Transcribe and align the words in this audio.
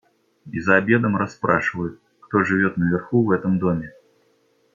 И 0.51 0.59
за 0.59 0.77
обедом 0.77 1.15
расспрашивают, 1.15 2.01
кто 2.21 2.43
живет 2.43 2.75
наверху 2.75 3.23
в 3.23 3.29
этом 3.29 3.59
доме. 3.59 3.93